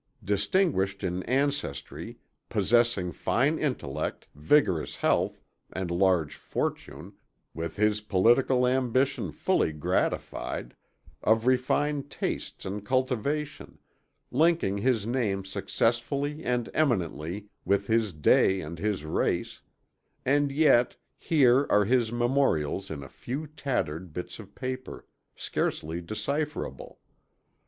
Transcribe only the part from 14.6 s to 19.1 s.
his name successfully and eminently, with his day and his